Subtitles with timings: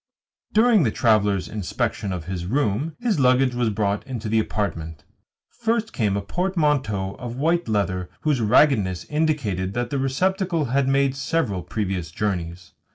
[0.51, 5.03] During the traveller's inspection of his room his luggage was brought into the apartment.
[5.51, 11.15] First came a portmanteau of white leather whose raggedness indicated that the receptacle had made
[11.15, 12.71] several previous journeys.